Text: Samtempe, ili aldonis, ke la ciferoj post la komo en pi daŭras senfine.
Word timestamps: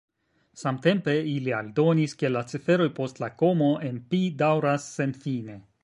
Samtempe, 0.61 1.13
ili 1.33 1.53
aldonis, 1.57 2.17
ke 2.23 2.33
la 2.33 2.43
ciferoj 2.53 2.89
post 3.01 3.23
la 3.25 3.33
komo 3.43 3.71
en 3.91 4.05
pi 4.15 4.27
daŭras 4.45 4.91
senfine. 5.01 5.63